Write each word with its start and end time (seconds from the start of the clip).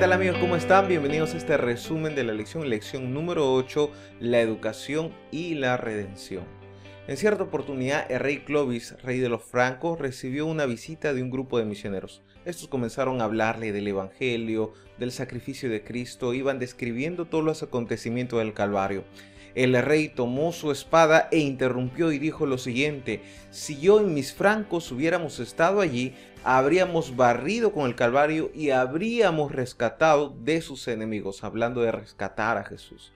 tal 0.00 0.14
amigos? 0.14 0.38
¿Cómo 0.38 0.56
están? 0.56 0.88
Bienvenidos 0.88 1.34
a 1.34 1.36
este 1.36 1.58
resumen 1.58 2.14
de 2.14 2.24
la 2.24 2.32
lección, 2.32 2.70
lección 2.70 3.12
número 3.12 3.52
8, 3.52 3.90
la 4.20 4.40
educación 4.40 5.12
y 5.30 5.56
la 5.56 5.76
redención. 5.76 6.44
En 7.06 7.18
cierta 7.18 7.42
oportunidad, 7.42 8.10
el 8.10 8.20
rey 8.20 8.38
Clovis, 8.38 8.96
rey 9.02 9.18
de 9.18 9.28
los 9.28 9.42
francos, 9.42 9.98
recibió 9.98 10.46
una 10.46 10.64
visita 10.64 11.12
de 11.12 11.22
un 11.22 11.30
grupo 11.30 11.58
de 11.58 11.66
misioneros. 11.66 12.22
Estos 12.46 12.68
comenzaron 12.68 13.20
a 13.20 13.24
hablarle 13.24 13.72
del 13.72 13.88
Evangelio, 13.88 14.72
del 14.96 15.12
sacrificio 15.12 15.68
de 15.68 15.84
Cristo, 15.84 16.32
iban 16.32 16.58
describiendo 16.58 17.26
todos 17.26 17.44
los 17.44 17.62
acontecimientos 17.62 18.38
del 18.38 18.54
Calvario. 18.54 19.04
El 19.54 19.80
rey 19.82 20.08
tomó 20.08 20.52
su 20.52 20.70
espada 20.70 21.28
e 21.32 21.38
interrumpió 21.38 22.12
y 22.12 22.18
dijo 22.18 22.46
lo 22.46 22.58
siguiente, 22.58 23.22
si 23.50 23.80
yo 23.80 24.00
en 24.00 24.14
mis 24.14 24.32
francos 24.32 24.92
hubiéramos 24.92 25.40
estado 25.40 25.80
allí, 25.80 26.14
habríamos 26.44 27.16
barrido 27.16 27.72
con 27.72 27.86
el 27.86 27.96
Calvario 27.96 28.50
y 28.54 28.70
habríamos 28.70 29.52
rescatado 29.52 30.36
de 30.40 30.60
sus 30.62 30.86
enemigos, 30.88 31.42
hablando 31.44 31.82
de 31.82 31.92
rescatar 31.92 32.58
a 32.58 32.64
Jesús. 32.64 33.12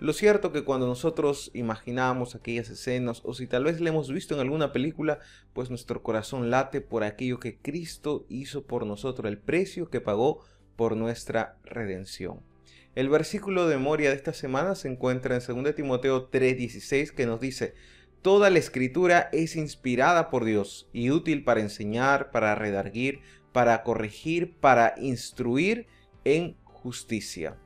Lo 0.00 0.12
cierto 0.12 0.52
que 0.52 0.62
cuando 0.62 0.86
nosotros 0.86 1.50
imaginamos 1.54 2.36
aquellas 2.36 2.70
escenas 2.70 3.20
o 3.24 3.34
si 3.34 3.48
tal 3.48 3.64
vez 3.64 3.80
le 3.80 3.88
hemos 3.88 4.12
visto 4.12 4.34
en 4.34 4.40
alguna 4.40 4.72
película, 4.72 5.18
pues 5.52 5.70
nuestro 5.70 6.04
corazón 6.04 6.50
late 6.50 6.80
por 6.80 7.02
aquello 7.02 7.40
que 7.40 7.58
Cristo 7.58 8.24
hizo 8.28 8.62
por 8.62 8.86
nosotros, 8.86 9.28
el 9.28 9.38
precio 9.38 9.90
que 9.90 10.00
pagó 10.00 10.44
por 10.76 10.96
nuestra 10.96 11.56
redención. 11.64 12.40
El 12.98 13.10
versículo 13.10 13.68
de 13.68 13.76
memoria 13.76 14.10
de 14.10 14.16
esta 14.16 14.32
semana 14.32 14.74
se 14.74 14.88
encuentra 14.88 15.36
en 15.36 15.62
2 15.62 15.72
Timoteo 15.76 16.30
3:16 16.30 17.12
que 17.12 17.26
nos 17.26 17.38
dice, 17.38 17.74
Toda 18.22 18.50
la 18.50 18.58
escritura 18.58 19.28
es 19.32 19.54
inspirada 19.54 20.30
por 20.30 20.44
Dios 20.44 20.90
y 20.92 21.12
útil 21.12 21.44
para 21.44 21.60
enseñar, 21.60 22.32
para 22.32 22.56
redarguir, 22.56 23.20
para 23.52 23.84
corregir, 23.84 24.56
para 24.58 24.94
instruir 24.98 25.86
en 26.24 26.56
justicia. 26.64 27.56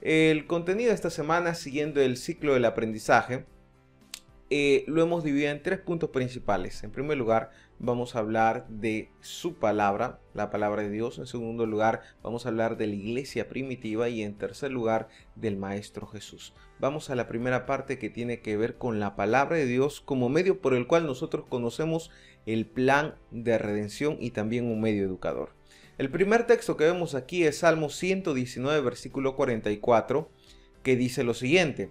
El 0.00 0.48
contenido 0.48 0.88
de 0.88 0.96
esta 0.96 1.10
semana, 1.10 1.54
siguiendo 1.54 2.00
el 2.00 2.16
ciclo 2.16 2.54
del 2.54 2.64
aprendizaje, 2.64 3.46
eh, 4.50 4.82
lo 4.88 5.00
hemos 5.00 5.22
dividido 5.22 5.52
en 5.52 5.62
tres 5.62 5.78
puntos 5.78 6.10
principales. 6.10 6.82
En 6.82 6.90
primer 6.90 7.16
lugar, 7.16 7.50
vamos 7.78 8.14
a 8.14 8.20
hablar 8.20 8.66
de 8.68 9.10
su 9.20 9.54
palabra, 9.54 10.20
la 10.34 10.50
palabra 10.50 10.82
de 10.82 10.90
Dios. 10.90 11.18
En 11.18 11.26
segundo 11.26 11.66
lugar, 11.66 12.02
vamos 12.22 12.44
a 12.44 12.48
hablar 12.48 12.76
de 12.76 12.86
la 12.86 12.94
iglesia 12.94 13.48
primitiva. 13.48 14.08
Y 14.08 14.22
en 14.22 14.36
tercer 14.36 14.70
lugar, 14.70 15.08
del 15.36 15.56
Maestro 15.56 16.06
Jesús. 16.06 16.54
Vamos 16.80 17.10
a 17.10 17.14
la 17.14 17.28
primera 17.28 17.66
parte 17.66 17.98
que 17.98 18.10
tiene 18.10 18.40
que 18.40 18.56
ver 18.56 18.76
con 18.76 19.00
la 19.00 19.16
palabra 19.16 19.56
de 19.56 19.66
Dios 19.66 20.00
como 20.00 20.28
medio 20.28 20.60
por 20.60 20.74
el 20.74 20.86
cual 20.86 21.06
nosotros 21.06 21.46
conocemos 21.48 22.10
el 22.46 22.66
plan 22.66 23.16
de 23.30 23.58
redención 23.58 24.16
y 24.20 24.30
también 24.30 24.66
un 24.66 24.80
medio 24.80 25.04
educador. 25.04 25.50
El 25.98 26.10
primer 26.10 26.46
texto 26.46 26.76
que 26.76 26.84
vemos 26.84 27.14
aquí 27.14 27.44
es 27.44 27.58
Salmo 27.58 27.90
119, 27.90 28.80
versículo 28.80 29.34
44, 29.34 30.30
que 30.82 30.96
dice 30.96 31.24
lo 31.24 31.34
siguiente 31.34 31.90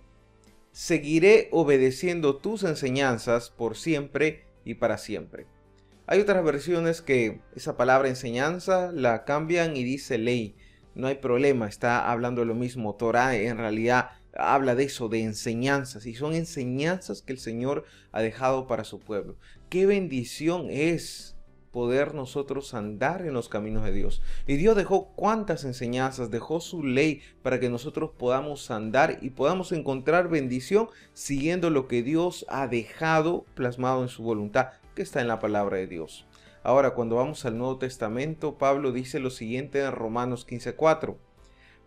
seguiré 0.77 1.49
obedeciendo 1.52 2.38
tus 2.38 2.61
enseñanzas 2.61 3.49
por 3.49 3.75
siempre 3.75 4.45
y 4.63 4.75
para 4.75 4.99
siempre. 4.99 5.47
Hay 6.09 6.22
otras 6.22 6.41
versiones 6.41 7.02
que 7.02 7.41
esa 7.53 7.75
palabra 7.75 8.08
enseñanza 8.08 8.94
la 8.94 9.25
cambian 9.25 9.75
y 9.75 9.83
dice 9.83 10.17
ley. 10.17 10.55
No 10.95 11.08
hay 11.08 11.16
problema, 11.16 11.67
está 11.67 12.09
hablando 12.09 12.45
lo 12.45 12.55
mismo. 12.55 12.95
Torah 12.95 13.36
en 13.36 13.58
realidad 13.58 14.11
habla 14.33 14.73
de 14.73 14.86
eso, 14.86 15.09
de 15.09 15.23
enseñanzas, 15.23 16.05
y 16.05 16.16
son 16.16 16.33
enseñanzas 16.33 17.22
que 17.22 17.33
el 17.33 17.39
Señor 17.39 17.83
ha 18.14 18.22
dejado 18.22 18.67
para 18.67 18.86
su 18.86 18.99
pueblo. 18.99 19.36
Qué 19.67 19.86
bendición 19.86 20.67
es 20.69 21.36
poder 21.72 22.16
nosotros 22.16 22.73
andar 22.73 23.25
en 23.25 23.33
los 23.33 23.49
caminos 23.49 23.83
de 23.83 23.92
Dios. 23.92 24.21
Y 24.47 24.55
Dios 24.55 24.77
dejó 24.77 25.09
cuántas 25.14 25.66
enseñanzas, 25.66 26.32
dejó 26.32 26.61
su 26.61 26.83
ley 26.83 27.21
para 27.43 27.59
que 27.59 27.70
nosotros 27.70 28.11
podamos 28.17 28.71
andar 28.71 29.17
y 29.21 29.32
podamos 29.32 29.73
encontrar 29.73 30.30
bendición 30.30 30.87
siguiendo 31.11 31.70
lo 31.70 31.89
que 31.89 32.02
Dios 32.02 32.45
ha 32.48 32.67
dejado 32.67 33.45
plasmado 33.55 34.03
en 34.03 34.09
su 34.09 34.23
voluntad, 34.23 34.70
que 34.97 35.03
está 35.03 35.21
en 35.21 35.27
la 35.27 35.39
palabra 35.39 35.77
de 35.77 35.85
Dios. 35.85 36.25
Ahora, 36.63 36.95
cuando 36.95 37.17
vamos 37.17 37.45
al 37.45 37.55
Nuevo 37.55 37.77
Testamento, 37.77 38.58
Pablo 38.58 38.91
dice 38.91 39.19
lo 39.19 39.30
siguiente 39.30 39.80
en 39.80 39.91
Romanos 39.91 40.43
15:4, 40.43 41.17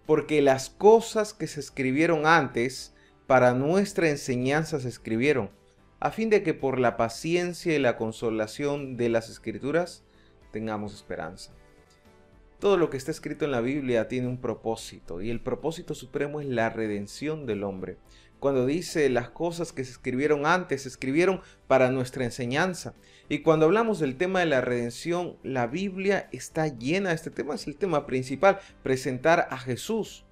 porque 0.06 0.40
las 0.40 0.70
cosas 0.70 1.34
que 1.34 1.48
se 1.48 1.58
escribieron 1.58 2.24
antes 2.24 2.94
para 3.26 3.52
nuestra 3.52 4.08
enseñanza 4.08 4.78
se 4.78 4.88
escribieron 4.88 5.50
a 5.98 6.12
fin 6.12 6.30
de 6.30 6.44
que 6.44 6.54
por 6.54 6.78
la 6.78 6.96
paciencia 6.96 7.74
y 7.74 7.80
la 7.80 7.96
consolación 7.96 8.96
de 8.96 9.08
las 9.08 9.28
escrituras 9.28 10.04
tengamos 10.52 10.94
esperanza. 10.94 11.52
Todo 12.60 12.76
lo 12.76 12.90
que 12.90 12.96
está 12.96 13.10
escrito 13.10 13.44
en 13.44 13.50
la 13.50 13.60
Biblia 13.60 14.06
tiene 14.06 14.28
un 14.28 14.40
propósito 14.40 15.20
y 15.20 15.30
el 15.30 15.40
propósito 15.40 15.96
supremo 15.96 16.40
es 16.40 16.46
la 16.46 16.70
redención 16.70 17.44
del 17.44 17.64
hombre. 17.64 17.98
Cuando 18.40 18.64
dice 18.64 19.10
las 19.10 19.28
cosas 19.28 19.72
que 19.72 19.84
se 19.84 19.92
escribieron 19.92 20.46
antes, 20.46 20.82
se 20.82 20.88
escribieron 20.88 21.42
para 21.66 21.90
nuestra 21.90 22.24
enseñanza. 22.24 22.94
Y 23.28 23.40
cuando 23.40 23.66
hablamos 23.66 24.00
del 24.00 24.16
tema 24.16 24.40
de 24.40 24.46
la 24.46 24.62
redención, 24.62 25.36
la 25.42 25.66
Biblia 25.66 26.28
está 26.32 26.66
llena 26.66 27.12
este 27.12 27.30
tema, 27.30 27.54
es 27.54 27.66
el 27.66 27.76
tema 27.76 28.06
principal, 28.06 28.58
presentar 28.82 29.46
a 29.50 29.58
Jesús. 29.58 30.24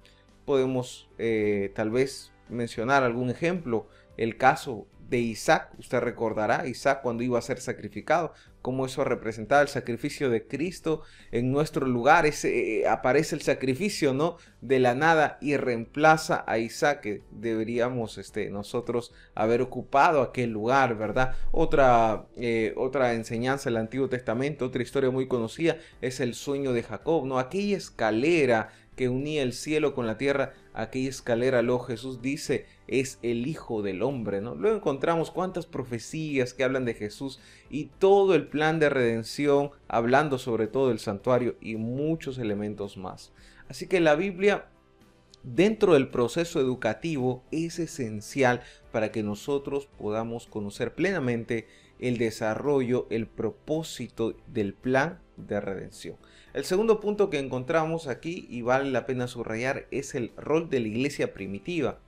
Podemos 0.45 1.07
eh, 1.19 1.71
tal 1.75 1.91
vez 1.91 2.33
mencionar 2.49 3.03
algún 3.03 3.29
ejemplo, 3.29 3.87
el 4.17 4.37
caso 4.37 4.87
de 5.09 5.19
Isaac. 5.19 5.71
Usted 5.77 5.99
recordará 5.99 6.67
Isaac 6.67 7.01
cuando 7.01 7.23
iba 7.23 7.39
a 7.39 7.41
ser 7.41 7.59
sacrificado, 7.59 8.33
cómo 8.61 8.85
eso 8.85 9.03
representaba 9.03 9.61
el 9.61 9.67
sacrificio 9.67 10.29
de 10.29 10.45
Cristo 10.45 11.01
en 11.31 11.51
nuestro 11.51 11.87
lugar. 11.87 12.25
Ese, 12.25 12.81
eh, 12.81 12.87
aparece 12.87 13.35
el 13.35 13.41
sacrificio, 13.41 14.13
¿no? 14.13 14.37
De 14.61 14.79
la 14.79 14.95
nada 14.95 15.37
y 15.41 15.57
reemplaza 15.57 16.43
a 16.45 16.57
Isaac, 16.59 17.01
que 17.01 17.23
deberíamos 17.31 18.17
este, 18.17 18.49
nosotros 18.49 19.13
haber 19.33 19.61
ocupado 19.61 20.21
aquel 20.21 20.51
lugar, 20.51 20.97
¿verdad? 20.97 21.35
Otra, 21.51 22.25
eh, 22.35 22.73
otra 22.77 23.13
enseñanza 23.13 23.69
del 23.69 23.77
Antiguo 23.77 24.09
Testamento, 24.09 24.65
otra 24.65 24.83
historia 24.83 25.09
muy 25.09 25.27
conocida, 25.27 25.77
es 26.01 26.19
el 26.19 26.33
sueño 26.33 26.73
de 26.73 26.83
Jacob, 26.83 27.25
¿no? 27.25 27.39
Aquella 27.39 27.77
escalera 27.77 28.69
que 28.99 29.07
unía 29.07 29.43
el 29.43 29.53
cielo 29.53 29.95
con 29.95 30.07
la 30.07 30.17
tierra, 30.17 30.51
aquella 30.73 31.07
escalera, 31.07 31.61
lo 31.61 31.79
Jesús 31.79 32.21
dice, 32.21 32.65
es 32.85 33.17
el 33.21 33.47
Hijo 33.47 33.81
del 33.81 34.01
Hombre, 34.01 34.41
¿no? 34.41 34.55
Luego 34.55 34.75
encontramos 34.75 35.31
cuántas 35.31 35.65
profecías 35.65 36.53
que 36.53 36.65
hablan 36.65 36.83
de 36.83 36.95
Jesús 36.95 37.39
y 37.69 37.85
todo 37.85 38.35
el 38.35 38.47
plan 38.47 38.77
de 38.77 38.89
redención, 38.89 39.71
hablando 39.87 40.37
sobre 40.37 40.67
todo 40.67 40.89
del 40.89 40.99
santuario 40.99 41.55
y 41.61 41.77
muchos 41.77 42.39
elementos 42.39 42.97
más. 42.97 43.31
Así 43.69 43.87
que 43.87 44.01
la 44.01 44.15
Biblia 44.15 44.67
dentro 45.43 45.93
del 45.93 46.09
proceso 46.09 46.59
educativo 46.59 47.45
es 47.51 47.79
esencial 47.79 48.63
para 48.91 49.13
que 49.13 49.23
nosotros 49.23 49.87
podamos 49.97 50.45
conocer 50.45 50.93
plenamente 50.93 51.69
el 51.99 52.17
desarrollo, 52.17 53.07
el 53.11 53.27
propósito 53.27 54.35
del 54.47 54.73
plan 54.73 55.19
de 55.47 55.59
redención. 55.59 56.15
El 56.53 56.65
segundo 56.65 56.99
punto 56.99 57.29
que 57.29 57.39
encontramos 57.39 58.07
aquí 58.07 58.47
y 58.49 58.61
vale 58.61 58.89
la 58.91 59.05
pena 59.05 59.27
subrayar 59.27 59.85
es 59.91 60.15
el 60.15 60.31
rol 60.37 60.69
de 60.69 60.79
la 60.79 60.87
iglesia 60.87 61.33
primitiva. 61.33 61.99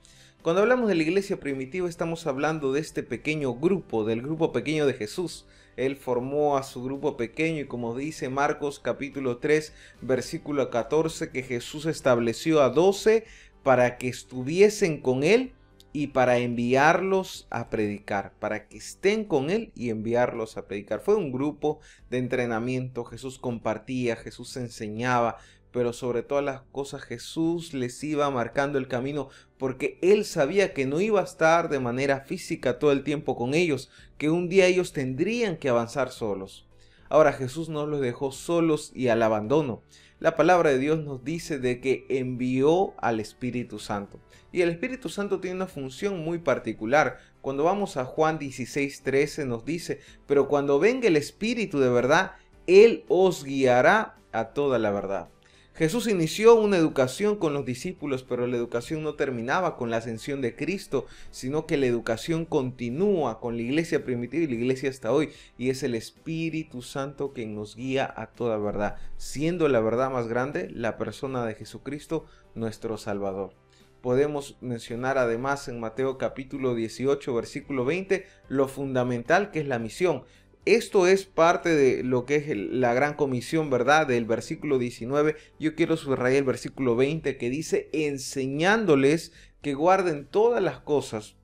Cuando 0.42 0.62
hablamos 0.62 0.88
de 0.88 0.96
la 0.96 1.04
iglesia 1.04 1.38
primitiva 1.38 1.88
estamos 1.88 2.26
hablando 2.26 2.72
de 2.72 2.80
este 2.80 3.04
pequeño 3.04 3.54
grupo, 3.54 4.04
del 4.04 4.22
grupo 4.22 4.52
pequeño 4.52 4.86
de 4.86 4.94
Jesús. 4.94 5.46
Él 5.76 5.96
formó 5.96 6.56
a 6.56 6.64
su 6.64 6.82
grupo 6.82 7.16
pequeño 7.16 7.60
y 7.60 7.66
como 7.66 7.96
dice 7.96 8.28
Marcos 8.28 8.80
capítulo 8.80 9.38
3 9.38 9.72
versículo 10.00 10.68
14 10.70 11.30
que 11.30 11.42
Jesús 11.42 11.86
estableció 11.86 12.60
a 12.60 12.70
12 12.70 13.24
para 13.62 13.96
que 13.96 14.08
estuviesen 14.08 15.00
con 15.00 15.22
él 15.22 15.52
y 15.92 16.08
para 16.08 16.38
enviarlos 16.38 17.46
a 17.50 17.68
predicar, 17.68 18.32
para 18.38 18.66
que 18.66 18.78
estén 18.78 19.24
con 19.24 19.50
Él 19.50 19.72
y 19.74 19.90
enviarlos 19.90 20.56
a 20.56 20.66
predicar. 20.66 21.00
Fue 21.00 21.14
un 21.14 21.32
grupo 21.32 21.80
de 22.10 22.18
entrenamiento, 22.18 23.04
Jesús 23.04 23.38
compartía, 23.38 24.16
Jesús 24.16 24.56
enseñaba, 24.56 25.36
pero 25.70 25.92
sobre 25.92 26.22
todas 26.22 26.44
las 26.44 26.62
cosas 26.72 27.02
Jesús 27.02 27.72
les 27.74 28.02
iba 28.04 28.30
marcando 28.30 28.78
el 28.78 28.88
camino 28.88 29.28
porque 29.58 29.98
Él 30.02 30.24
sabía 30.24 30.74
que 30.74 30.86
no 30.86 31.00
iba 31.00 31.20
a 31.20 31.24
estar 31.24 31.68
de 31.68 31.80
manera 31.80 32.20
física 32.20 32.78
todo 32.78 32.92
el 32.92 33.04
tiempo 33.04 33.36
con 33.36 33.54
ellos, 33.54 33.90
que 34.18 34.30
un 34.30 34.48
día 34.48 34.66
ellos 34.66 34.92
tendrían 34.92 35.56
que 35.56 35.68
avanzar 35.68 36.10
solos. 36.10 36.66
Ahora 37.08 37.32
Jesús 37.32 37.68
no 37.68 37.86
los 37.86 38.00
dejó 38.00 38.32
solos 38.32 38.90
y 38.94 39.08
al 39.08 39.22
abandono 39.22 39.82
la 40.22 40.36
palabra 40.36 40.70
de 40.70 40.78
Dios 40.78 41.02
nos 41.02 41.24
dice 41.24 41.58
de 41.58 41.80
que 41.80 42.06
envió 42.08 42.94
al 42.98 43.18
Espíritu 43.18 43.80
Santo. 43.80 44.20
Y 44.52 44.60
el 44.60 44.68
Espíritu 44.68 45.08
Santo 45.08 45.40
tiene 45.40 45.56
una 45.56 45.66
función 45.66 46.20
muy 46.20 46.38
particular. 46.38 47.18
Cuando 47.40 47.64
vamos 47.64 47.96
a 47.96 48.04
Juan 48.04 48.38
16, 48.38 49.02
13 49.02 49.46
nos 49.46 49.64
dice, 49.64 49.98
pero 50.28 50.46
cuando 50.46 50.78
venga 50.78 51.08
el 51.08 51.16
Espíritu 51.16 51.80
de 51.80 51.90
verdad, 51.90 52.36
Él 52.68 53.04
os 53.08 53.42
guiará 53.42 54.14
a 54.30 54.50
toda 54.50 54.78
la 54.78 54.92
verdad. 54.92 55.28
Jesús 55.74 56.06
inició 56.06 56.54
una 56.54 56.76
educación 56.76 57.36
con 57.36 57.54
los 57.54 57.64
discípulos, 57.64 58.22
pero 58.24 58.46
la 58.46 58.58
educación 58.58 59.02
no 59.02 59.14
terminaba 59.14 59.78
con 59.78 59.88
la 59.90 59.96
ascensión 59.96 60.42
de 60.42 60.54
Cristo, 60.54 61.06
sino 61.30 61.64
que 61.64 61.78
la 61.78 61.86
educación 61.86 62.44
continúa 62.44 63.40
con 63.40 63.56
la 63.56 63.62
iglesia 63.62 64.04
primitiva 64.04 64.44
y 64.44 64.48
la 64.48 64.54
iglesia 64.54 64.90
hasta 64.90 65.12
hoy, 65.12 65.30
y 65.56 65.70
es 65.70 65.82
el 65.82 65.94
Espíritu 65.94 66.82
Santo 66.82 67.32
quien 67.32 67.54
nos 67.54 67.74
guía 67.74 68.12
a 68.14 68.26
toda 68.26 68.58
verdad, 68.58 68.96
siendo 69.16 69.66
la 69.68 69.80
verdad 69.80 70.10
más 70.10 70.28
grande 70.28 70.68
la 70.70 70.98
persona 70.98 71.46
de 71.46 71.54
Jesucristo, 71.54 72.26
nuestro 72.54 72.98
Salvador. 72.98 73.54
Podemos 74.02 74.58
mencionar 74.60 75.16
además 75.16 75.68
en 75.68 75.78
Mateo 75.78 76.18
capítulo 76.18 76.74
18, 76.74 77.34
versículo 77.34 77.84
20, 77.84 78.26
lo 78.48 78.66
fundamental 78.66 79.52
que 79.52 79.60
es 79.60 79.68
la 79.68 79.78
misión. 79.78 80.24
Esto 80.64 81.08
es 81.08 81.24
parte 81.24 81.70
de 81.70 82.04
lo 82.04 82.24
que 82.24 82.36
es 82.36 82.56
la 82.56 82.94
gran 82.94 83.14
comisión, 83.14 83.68
¿verdad? 83.68 84.06
Del 84.06 84.26
versículo 84.26 84.78
19. 84.78 85.34
Yo 85.58 85.74
quiero 85.74 85.96
subrayar 85.96 86.38
el 86.38 86.44
versículo 86.44 86.94
20 86.94 87.36
que 87.36 87.50
dice, 87.50 87.88
enseñándoles 87.92 89.32
que 89.60 89.74
guarden 89.74 90.24
todas 90.24 90.62
las 90.62 90.78
cosas 90.78 91.36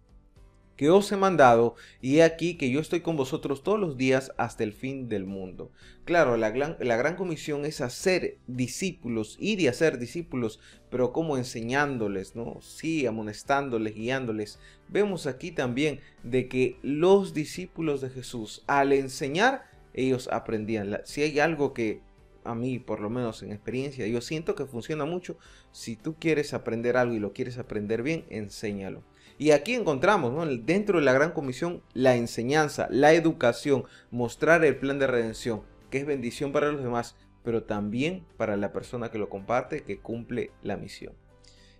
que 0.78 0.90
os 0.90 1.10
he 1.10 1.16
mandado, 1.16 1.74
y 2.00 2.18
he 2.18 2.22
aquí 2.22 2.54
que 2.54 2.70
yo 2.70 2.78
estoy 2.78 3.00
con 3.00 3.16
vosotros 3.16 3.64
todos 3.64 3.80
los 3.80 3.96
días 3.96 4.32
hasta 4.38 4.62
el 4.62 4.72
fin 4.72 5.08
del 5.08 5.26
mundo. 5.26 5.72
Claro, 6.04 6.36
la 6.36 6.50
gran, 6.50 7.16
comisión 7.16 7.64
es 7.64 7.80
hacer 7.80 8.38
discípulos, 8.46 9.36
ir 9.40 9.58
y 9.58 9.66
hacer 9.66 9.98
discípulos, 9.98 10.60
pero 10.88 11.12
como 11.12 11.36
enseñándoles, 11.36 12.36
¿no? 12.36 12.60
Sí, 12.62 13.06
amonestándoles, 13.06 13.96
guiándoles. 13.96 14.60
Vemos 14.88 15.26
aquí 15.26 15.50
también 15.50 15.98
de 16.22 16.48
que 16.48 16.78
los 16.82 17.34
discípulos 17.34 18.00
de 18.00 18.10
Jesús, 18.10 18.62
al 18.68 18.92
enseñar, 18.92 19.64
ellos 19.94 20.28
aprendían. 20.32 21.00
Si 21.04 21.22
hay 21.22 21.40
algo 21.40 21.74
que 21.74 22.02
a 22.44 22.54
mí, 22.54 22.78
por 22.78 23.00
lo 23.00 23.10
menos 23.10 23.42
en 23.42 23.50
experiencia, 23.50 24.06
yo 24.06 24.20
siento 24.20 24.54
que 24.54 24.64
funciona 24.64 25.04
mucho. 25.04 25.36
Si 25.72 25.96
tú 25.96 26.14
quieres 26.20 26.54
aprender 26.54 26.96
algo 26.96 27.14
y 27.14 27.18
lo 27.18 27.32
quieres 27.32 27.58
aprender 27.58 28.04
bien, 28.04 28.24
enséñalo. 28.30 29.02
Y 29.36 29.50
aquí 29.50 29.74
encontramos, 29.74 30.32
dentro 30.64 30.98
de 30.98 31.04
la 31.04 31.12
gran 31.12 31.32
comisión, 31.32 31.82
la 31.92 32.16
enseñanza, 32.16 32.88
la 32.90 33.12
educación, 33.12 33.84
mostrar 34.10 34.64
el 34.64 34.76
plan 34.76 34.98
de 34.98 35.06
redención, 35.06 35.62
que 35.90 35.98
es 35.98 36.06
bendición 36.06 36.52
para 36.52 36.72
los 36.72 36.82
demás, 36.82 37.16
pero 37.44 37.64
también 37.64 38.24
para 38.36 38.56
la 38.56 38.72
persona 38.72 39.10
que 39.10 39.18
lo 39.18 39.28
comparte, 39.28 39.82
que 39.82 39.98
cumple 39.98 40.50
la 40.62 40.76
misión. 40.76 41.14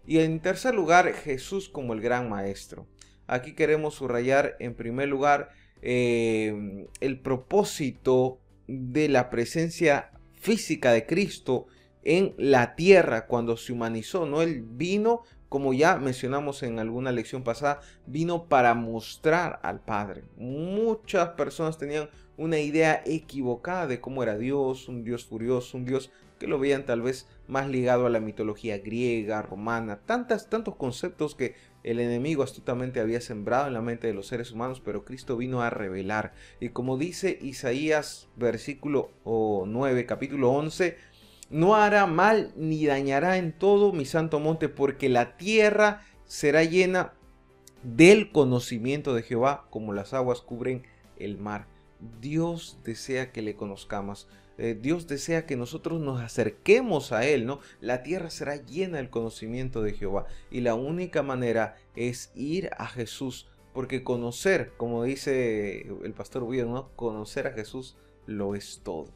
Y 0.07 0.19
en 0.21 0.41
tercer 0.41 0.75
lugar, 0.75 1.13
Jesús 1.13 1.69
como 1.69 1.93
el 1.93 2.01
gran 2.01 2.29
maestro. 2.29 2.87
Aquí 3.27 3.55
queremos 3.55 3.97
subrayar 3.97 4.57
en 4.59 4.75
primer 4.75 5.09
lugar 5.09 5.51
eh, 5.83 6.87
el 7.01 7.21
propósito 7.21 8.41
de 8.67 9.09
la 9.09 9.29
presencia 9.29 10.11
física 10.33 10.93
de 10.93 11.05
Cristo 11.05 11.67
en 12.05 12.35
la 12.39 12.75
tierra 12.75 13.27
cuando 13.27 13.57
se 13.57 13.73
humanizó, 13.73 14.25
¿no? 14.25 14.41
Él 14.41 14.63
vino 14.63 15.23
como 15.49 15.73
ya 15.73 15.97
mencionamos 15.97 16.63
en 16.63 16.79
alguna 16.79 17.13
lección 17.13 17.43
pasada, 17.43 17.81
vino 18.07 18.45
para 18.49 18.75
mostrar 18.75 19.61
al 19.63 19.81
Padre. 19.81 20.25
Muchas 20.37 21.31
personas 21.31 21.79
tenían 21.79 22.09
una 22.37 22.59
idea 22.59 23.03
equivocada 23.05 23.87
de 23.87 24.01
cómo 24.01 24.23
era 24.23 24.39
Dios, 24.39 24.89
un 24.89 25.05
Dios 25.05 25.25
furioso, 25.25 25.77
un 25.77 25.85
Dios 25.85 26.11
que 26.39 26.47
lo 26.47 26.59
veían 26.59 26.87
tal 26.87 27.03
vez 27.03 27.27
más 27.49 27.69
ligado 27.69 28.07
a 28.07 28.11
la 28.11 28.21
mitología 28.21 28.79
griega, 28.79 29.43
romana, 29.43 30.01
tantas, 30.07 30.49
tantos 30.49 30.77
conceptos 30.77 31.35
que 31.35 31.57
el 31.83 32.01
enemigo 32.01 32.43
astutamente 32.43 33.01
había 33.01 33.21
sembrado 33.21 33.67
en 33.67 33.75
la 33.75 33.81
mente 33.81 34.07
de 34.07 34.15
los 34.15 34.27
seres 34.27 34.53
humanos, 34.53 34.81
pero 34.85 35.05
Cristo 35.05 35.37
vino 35.37 35.63
a 35.63 35.71
revelar. 35.71 36.33
Y 36.61 36.71
como 36.71 36.99
dice 36.99 37.39
Isaías 37.41 38.29
versículo 38.37 39.11
9, 39.25 40.07
capítulo 40.07 40.51
11, 40.53 40.97
no 41.51 41.75
hará 41.75 42.07
mal 42.07 42.53
ni 42.57 42.85
dañará 42.87 43.39
en 43.39 43.53
todo 43.53 43.93
mi 43.93 44.05
santo 44.05 44.41
monte, 44.41 44.69
porque 44.69 45.09
la 45.09 45.37
tierra 45.37 46.03
será 46.25 46.65
llena 46.65 47.15
del 47.83 48.31
conocimiento 48.31 49.15
de 49.15 49.23
Jehová, 49.23 49.67
como 49.71 49.93
las 49.93 50.15
aguas 50.15 50.41
cubren 50.41 50.85
el 51.17 51.39
mar. 51.39 51.67
Dios 52.21 52.79
desea 52.85 53.33
que 53.33 53.43
le 53.43 53.57
conozcamos. 53.57 54.29
Eh, 54.57 54.77
Dios 54.81 55.07
desea 55.07 55.47
que 55.47 55.57
nosotros 55.57 56.01
nos 56.01 56.21
acerquemos 56.21 57.13
a 57.13 57.25
Él, 57.25 57.47
¿no? 57.47 57.61
La 57.81 58.03
tierra 58.03 58.31
será 58.31 58.57
llena 58.57 58.99
del 58.99 59.11
conocimiento 59.11 59.83
de 59.83 59.93
Jehová. 59.93 60.27
Y 60.51 60.61
la 60.61 60.75
única 60.75 61.23
manera 61.23 61.77
es 61.95 62.33
ir 62.35 62.71
a 62.77 62.87
Jesús. 62.87 63.49
Porque 63.73 64.03
conocer, 64.03 64.73
como 64.77 65.05
dice 65.05 65.87
el 66.03 66.13
pastor 66.13 66.43
William, 66.43 66.73
¿no? 66.73 66.91
Conocer 66.97 67.47
a 67.47 67.53
Jesús 67.53 67.97
lo 68.27 68.57
es 68.57 68.81
todo. 68.83 69.13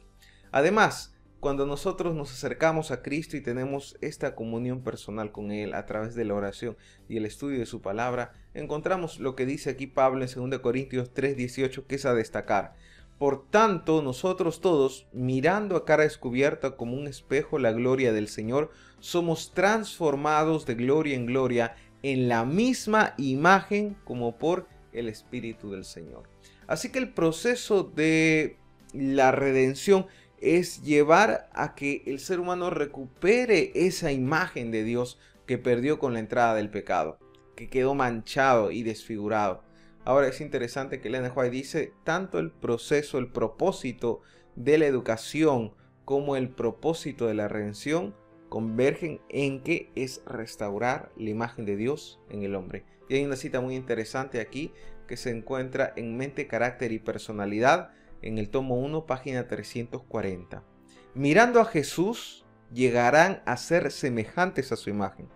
Además, 0.51 1.13
cuando 1.43 1.65
nosotros 1.65 2.15
nos 2.15 2.31
acercamos 2.31 2.89
a 2.91 3.01
Cristo 3.01 3.35
y 3.35 3.41
tenemos 3.41 3.97
esta 3.99 4.33
comunión 4.33 4.81
personal 4.81 5.33
con 5.33 5.51
Él 5.51 5.73
a 5.73 5.85
través 5.85 6.15
de 6.15 6.23
la 6.23 6.35
oración 6.35 6.77
y 7.09 7.17
el 7.17 7.25
estudio 7.25 7.59
de 7.59 7.65
su 7.65 7.81
palabra, 7.81 8.31
encontramos 8.53 9.19
lo 9.19 9.35
que 9.35 9.45
dice 9.45 9.69
aquí 9.69 9.85
Pablo 9.85 10.23
en 10.23 10.49
2 10.49 10.61
Corintios 10.61 11.13
3:18 11.13 11.85
que 11.85 11.95
es 11.95 12.05
a 12.05 12.13
destacar. 12.13 12.75
Por 13.19 13.45
tanto, 13.49 14.01
nosotros 14.01 14.61
todos, 14.61 15.05
mirando 15.11 15.75
a 15.75 15.83
cara 15.83 16.03
descubierta 16.03 16.77
como 16.77 16.95
un 16.95 17.07
espejo 17.07 17.59
la 17.59 17.73
gloria 17.73 18.13
del 18.13 18.29
Señor, 18.29 18.71
somos 19.01 19.51
transformados 19.53 20.65
de 20.65 20.75
gloria 20.75 21.15
en 21.15 21.25
gloria 21.25 21.75
en 22.03 22.29
la 22.29 22.45
misma 22.45 23.15
imagen 23.17 23.97
como 24.05 24.37
por 24.37 24.65
el 24.93 25.09
Espíritu 25.09 25.71
del 25.71 25.83
Señor. 25.83 26.23
Así 26.67 26.89
que 26.89 26.99
el 26.99 27.11
proceso 27.11 27.83
de 27.83 28.55
la 28.93 29.31
redención 29.31 30.05
es 30.43 30.83
llevar 30.83 31.49
a 31.53 31.73
que 31.73 32.03
el 32.05 32.19
ser 32.19 32.41
humano 32.41 32.69
recupere 32.69 33.71
esa 33.75 34.11
imagen 34.11 34.71
de 34.71 34.83
Dios 34.83 35.17
que 35.45 35.57
perdió 35.57 35.99
con 35.99 36.13
la 36.13 36.19
entrada 36.19 36.53
del 36.55 36.69
pecado, 36.69 37.17
que 37.55 37.69
quedó 37.69 37.95
manchado 37.95 38.69
y 38.71 38.83
desfigurado. 38.83 39.63
Ahora 40.03 40.27
es 40.27 40.41
interesante 40.41 40.99
que 40.99 41.07
Elena 41.07 41.31
White 41.33 41.49
dice, 41.49 41.93
tanto 42.03 42.39
el 42.39 42.51
proceso, 42.51 43.19
el 43.19 43.31
propósito 43.31 44.21
de 44.57 44.77
la 44.77 44.85
educación 44.85 45.73
como 46.03 46.35
el 46.35 46.49
propósito 46.49 47.27
de 47.27 47.35
la 47.35 47.47
redención 47.47 48.13
convergen 48.49 49.21
en 49.29 49.63
que 49.63 49.91
es 49.95 50.21
restaurar 50.25 51.11
la 51.15 51.29
imagen 51.29 51.65
de 51.65 51.77
Dios 51.77 52.19
en 52.29 52.43
el 52.43 52.55
hombre. 52.55 52.83
Y 53.07 53.15
hay 53.15 53.25
una 53.25 53.37
cita 53.37 53.61
muy 53.61 53.75
interesante 53.75 54.41
aquí 54.41 54.73
que 55.07 55.15
se 55.15 55.29
encuentra 55.29 55.93
en 55.95 56.17
Mente, 56.17 56.47
Carácter 56.47 56.91
y 56.91 56.99
Personalidad 56.99 57.91
en 58.23 58.37
el 58.37 58.49
tomo 58.49 58.75
1, 58.75 59.05
página 59.05 59.47
340. 59.47 60.63
Mirando 61.13 61.59
a 61.59 61.65
Jesús, 61.65 62.45
llegarán 62.71 63.43
a 63.45 63.57
ser 63.57 63.91
semejantes 63.91 64.71
a 64.71 64.75
su 64.75 64.89
imagen. 64.89 65.29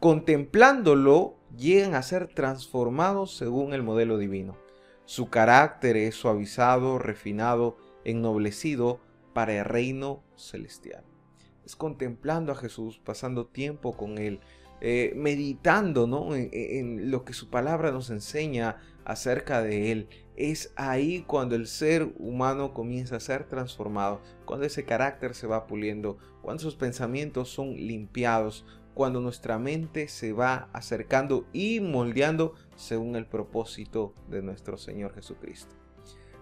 Contemplándolo, 0.00 1.36
llegan 1.56 1.94
a 1.94 2.02
ser 2.02 2.28
transformados 2.28 3.36
según 3.36 3.74
el 3.74 3.82
modelo 3.82 4.18
divino. 4.18 4.56
Su 5.04 5.28
carácter 5.28 5.96
es 5.96 6.14
suavizado, 6.14 6.98
refinado, 6.98 7.76
ennoblecido 8.04 9.00
para 9.34 9.58
el 9.58 9.64
reino 9.64 10.22
celestial. 10.36 11.04
Es 11.64 11.76
contemplando 11.76 12.52
a 12.52 12.56
Jesús, 12.56 13.00
pasando 13.04 13.46
tiempo 13.46 13.96
con 13.96 14.18
Él, 14.18 14.40
eh, 14.80 15.12
meditando 15.16 16.06
¿no? 16.06 16.34
en, 16.34 17.10
lo 17.10 17.24
que 17.24 17.32
su 17.32 17.50
palabra 17.50 17.90
nos 17.90 18.10
enseña 18.10 18.76
acerca 19.04 19.62
de 19.62 19.92
Él. 19.92 20.08
Es 20.36 20.72
ahí 20.76 21.24
cuando 21.26 21.54
el 21.54 21.66
ser 21.66 22.14
humano 22.18 22.72
comienza 22.72 23.16
a 23.16 23.20
ser 23.20 23.44
transformado, 23.44 24.22
cuando 24.46 24.66
ese 24.66 24.84
carácter 24.84 25.34
se 25.34 25.46
va 25.46 25.66
puliendo, 25.66 26.18
cuando 26.40 26.62
sus 26.62 26.76
pensamientos 26.76 27.50
son 27.50 27.74
limpiados, 27.76 28.64
cuando 28.94 29.20
nuestra 29.20 29.58
mente 29.58 30.08
se 30.08 30.32
va 30.32 30.68
acercando 30.72 31.46
y 31.52 31.80
moldeando 31.80 32.54
según 32.76 33.16
el 33.16 33.26
propósito 33.26 34.14
de 34.28 34.42
nuestro 34.42 34.78
Señor 34.78 35.14
Jesucristo. 35.14 35.74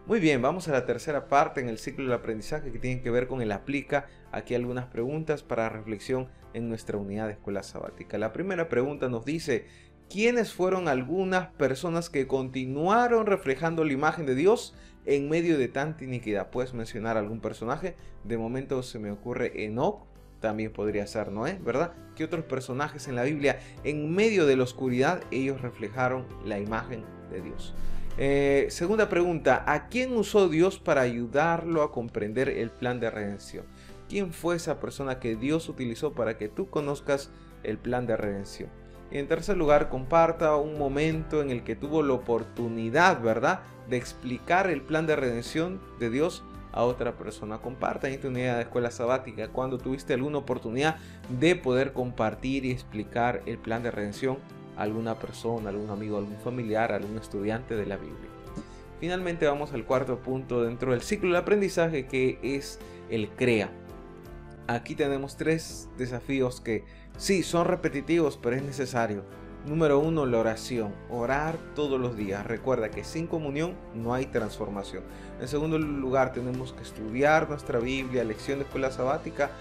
Muy 0.08 0.20
bien, 0.20 0.40
vamos 0.40 0.68
a 0.68 0.72
la 0.72 0.86
tercera 0.86 1.28
parte 1.28 1.60
en 1.60 1.68
el 1.68 1.76
ciclo 1.76 2.04
del 2.04 2.14
aprendizaje 2.14 2.72
que 2.72 2.78
tiene 2.78 3.02
que 3.02 3.10
ver 3.10 3.28
con 3.28 3.42
el 3.42 3.52
aplica. 3.52 4.06
Aquí 4.32 4.54
algunas 4.54 4.86
preguntas 4.86 5.42
para 5.42 5.68
reflexión 5.68 6.28
en 6.54 6.68
nuestra 6.68 6.98
unidad 6.98 7.26
de 7.26 7.32
escuela 7.32 7.62
sabática. 7.62 8.18
La 8.18 8.32
primera 8.32 8.68
pregunta 8.68 9.08
nos 9.08 9.24
dice, 9.24 9.66
¿quiénes 10.08 10.52
fueron 10.52 10.88
algunas 10.88 11.48
personas 11.52 12.10
que 12.10 12.26
continuaron 12.26 13.26
reflejando 13.26 13.84
la 13.84 13.92
imagen 13.92 14.26
de 14.26 14.34
Dios 14.34 14.74
en 15.04 15.28
medio 15.28 15.58
de 15.58 15.68
tanta 15.68 16.04
iniquidad? 16.04 16.50
¿Puedes 16.50 16.74
mencionar 16.74 17.16
algún 17.16 17.40
personaje? 17.40 17.96
De 18.24 18.38
momento 18.38 18.82
se 18.82 18.98
me 18.98 19.10
ocurre 19.10 19.64
Enoch, 19.64 20.06
también 20.40 20.72
podría 20.72 21.06
ser 21.06 21.32
Noé, 21.32 21.58
¿verdad? 21.64 21.92
¿Qué 22.14 22.24
otros 22.24 22.44
personajes 22.44 23.08
en 23.08 23.16
la 23.16 23.24
Biblia 23.24 23.58
en 23.84 24.14
medio 24.14 24.46
de 24.46 24.56
la 24.56 24.64
oscuridad 24.64 25.20
ellos 25.30 25.60
reflejaron 25.60 26.26
la 26.44 26.58
imagen 26.58 27.04
de 27.30 27.42
Dios? 27.42 27.74
Eh, 28.20 28.66
segunda 28.70 29.08
pregunta, 29.08 29.62
¿a 29.66 29.88
quién 29.88 30.16
usó 30.16 30.48
Dios 30.48 30.80
para 30.80 31.02
ayudarlo 31.02 31.82
a 31.82 31.92
comprender 31.92 32.48
el 32.48 32.70
plan 32.70 32.98
de 32.98 33.10
redención? 33.10 33.64
¿Quién 34.08 34.32
fue 34.32 34.56
esa 34.56 34.80
persona 34.80 35.20
que 35.20 35.36
Dios 35.36 35.68
utilizó 35.68 36.12
para 36.12 36.38
que 36.38 36.48
tú 36.48 36.70
conozcas 36.70 37.30
el 37.62 37.76
plan 37.76 38.06
de 38.06 38.16
redención? 38.16 38.70
Y 39.10 39.18
en 39.18 39.28
tercer 39.28 39.56
lugar, 39.56 39.90
comparta 39.90 40.56
un 40.56 40.78
momento 40.78 41.42
en 41.42 41.50
el 41.50 41.62
que 41.62 41.76
tuvo 41.76 42.02
la 42.02 42.14
oportunidad, 42.14 43.20
¿verdad?, 43.20 43.60
de 43.88 43.96
explicar 43.96 44.68
el 44.70 44.82
plan 44.82 45.06
de 45.06 45.16
redención 45.16 45.80
de 45.98 46.10
Dios 46.10 46.42
a 46.72 46.84
otra 46.84 47.16
persona. 47.16 47.58
Compartan 47.58 48.12
esta 48.12 48.28
unidad 48.28 48.56
de 48.56 48.62
escuela 48.62 48.90
sabática 48.90 49.48
cuando 49.48 49.78
tuviste 49.78 50.14
alguna 50.14 50.38
oportunidad 50.38 50.96
de 51.40 51.56
poder 51.56 51.92
compartir 51.92 52.64
y 52.64 52.70
explicar 52.70 53.42
el 53.46 53.58
plan 53.58 53.82
de 53.82 53.90
redención 53.90 54.38
a 54.76 54.82
alguna 54.82 55.18
persona, 55.18 55.70
algún 55.70 55.90
amigo, 55.90 56.18
algún 56.18 56.38
familiar, 56.38 56.92
algún 56.92 57.16
estudiante 57.18 57.76
de 57.76 57.86
la 57.86 57.96
Biblia. 57.96 58.30
Finalmente 59.00 59.46
vamos 59.46 59.72
al 59.72 59.84
cuarto 59.84 60.18
punto 60.18 60.62
dentro 60.64 60.92
del 60.92 61.02
ciclo 61.02 61.32
de 61.32 61.38
aprendizaje 61.38 62.06
que 62.06 62.38
es 62.42 62.78
el 63.10 63.28
CREA. 63.30 63.70
Aquí 64.68 64.94
tenemos 64.94 65.38
tres 65.38 65.88
desafíos 65.96 66.60
que 66.60 66.84
sí 67.16 67.42
son 67.42 67.64
repetitivos, 67.64 68.36
pero 68.36 68.54
es 68.54 68.62
necesario. 68.62 69.24
Número 69.66 69.98
uno, 69.98 70.26
la 70.26 70.38
oración. 70.38 70.94
Orar 71.08 71.56
todos 71.74 71.98
los 71.98 72.18
días. 72.18 72.46
Recuerda 72.46 72.90
que 72.90 73.02
sin 73.02 73.26
comunión 73.26 73.72
no 73.94 74.12
hay 74.12 74.26
transformación. 74.26 75.04
En 75.40 75.48
segundo 75.48 75.78
lugar, 75.78 76.34
tenemos 76.34 76.74
que 76.74 76.82
estudiar 76.82 77.48
nuestra 77.48 77.78
Biblia, 77.78 78.24
lección 78.24 78.58
de 78.58 78.66
escuela 78.66 78.90
sabática 78.90 79.52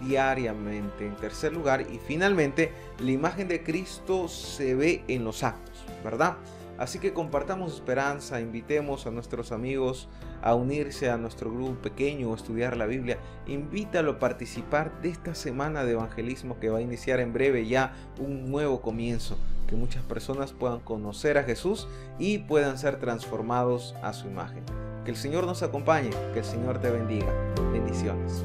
diariamente. 0.00 1.06
En 1.06 1.16
tercer 1.16 1.52
lugar, 1.52 1.80
y 1.80 1.98
finalmente, 1.98 2.70
la 3.00 3.10
imagen 3.10 3.48
de 3.48 3.64
Cristo 3.64 4.28
se 4.28 4.76
ve 4.76 5.02
en 5.08 5.24
los 5.24 5.42
actos, 5.42 5.84
¿verdad? 6.04 6.36
Así 6.82 6.98
que 6.98 7.12
compartamos 7.12 7.74
esperanza, 7.74 8.40
invitemos 8.40 9.06
a 9.06 9.12
nuestros 9.12 9.52
amigos 9.52 10.08
a 10.42 10.56
unirse 10.56 11.08
a 11.10 11.16
nuestro 11.16 11.48
grupo 11.48 11.80
pequeño 11.80 12.28
o 12.28 12.34
estudiar 12.34 12.76
la 12.76 12.86
Biblia. 12.86 13.18
Invítalo 13.46 14.10
a 14.10 14.18
participar 14.18 15.00
de 15.00 15.10
esta 15.10 15.36
semana 15.36 15.84
de 15.84 15.92
evangelismo 15.92 16.58
que 16.58 16.70
va 16.70 16.78
a 16.78 16.82
iniciar 16.82 17.20
en 17.20 17.32
breve 17.32 17.68
ya 17.68 17.92
un 18.18 18.50
nuevo 18.50 18.82
comienzo. 18.82 19.38
Que 19.68 19.76
muchas 19.76 20.02
personas 20.02 20.50
puedan 20.50 20.80
conocer 20.80 21.38
a 21.38 21.44
Jesús 21.44 21.86
y 22.18 22.38
puedan 22.38 22.76
ser 22.78 22.98
transformados 22.98 23.94
a 24.02 24.12
su 24.12 24.26
imagen. 24.26 24.64
Que 25.04 25.12
el 25.12 25.16
Señor 25.16 25.46
nos 25.46 25.62
acompañe, 25.62 26.10
que 26.32 26.40
el 26.40 26.44
Señor 26.44 26.80
te 26.80 26.90
bendiga. 26.90 27.32
Bendiciones. 27.72 28.44